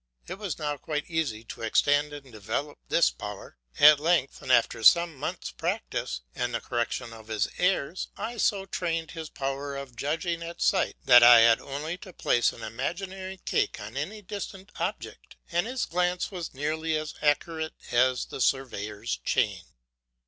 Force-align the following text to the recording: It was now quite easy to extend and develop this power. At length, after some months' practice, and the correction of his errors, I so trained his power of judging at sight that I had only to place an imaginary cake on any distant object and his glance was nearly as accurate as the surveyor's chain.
It 0.25 0.39
was 0.39 0.57
now 0.57 0.77
quite 0.77 1.07
easy 1.11 1.43
to 1.43 1.61
extend 1.61 2.11
and 2.11 2.31
develop 2.31 2.79
this 2.89 3.11
power. 3.11 3.59
At 3.79 3.99
length, 3.99 4.41
after 4.41 4.81
some 4.81 5.15
months' 5.15 5.51
practice, 5.51 6.21
and 6.33 6.55
the 6.55 6.59
correction 6.59 7.13
of 7.13 7.27
his 7.27 7.47
errors, 7.59 8.07
I 8.17 8.37
so 8.37 8.65
trained 8.65 9.11
his 9.11 9.29
power 9.29 9.77
of 9.77 9.95
judging 9.95 10.41
at 10.41 10.59
sight 10.59 10.95
that 11.05 11.21
I 11.21 11.41
had 11.41 11.59
only 11.61 11.99
to 11.99 12.13
place 12.13 12.51
an 12.51 12.63
imaginary 12.63 13.37
cake 13.45 13.79
on 13.79 13.95
any 13.95 14.23
distant 14.23 14.71
object 14.79 15.35
and 15.51 15.67
his 15.67 15.85
glance 15.85 16.31
was 16.31 16.51
nearly 16.55 16.97
as 16.97 17.13
accurate 17.21 17.73
as 17.91 18.25
the 18.25 18.41
surveyor's 18.41 19.17
chain. 19.17 19.65